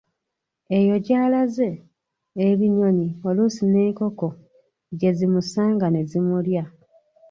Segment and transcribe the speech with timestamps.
[0.77, 1.69] Eyo gy'alaze,
[2.47, 4.27] ebinnyonyi, oluusi n'enkoko
[4.99, 6.63] gye zimusanga ne zimulya.